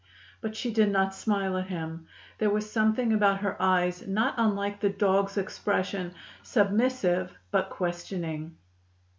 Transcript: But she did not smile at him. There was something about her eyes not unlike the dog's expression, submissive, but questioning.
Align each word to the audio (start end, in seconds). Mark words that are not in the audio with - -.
But 0.41 0.55
she 0.55 0.73
did 0.73 0.89
not 0.89 1.13
smile 1.13 1.55
at 1.57 1.67
him. 1.67 2.07
There 2.39 2.49
was 2.49 2.67
something 2.67 3.13
about 3.13 3.41
her 3.41 3.55
eyes 3.61 4.07
not 4.07 4.33
unlike 4.37 4.79
the 4.79 4.89
dog's 4.89 5.37
expression, 5.37 6.15
submissive, 6.41 7.35
but 7.51 7.69
questioning. 7.69 8.57